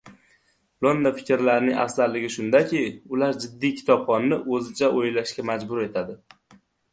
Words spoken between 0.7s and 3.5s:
Lo‘nda fikrlarning afzalligi shundaki, ular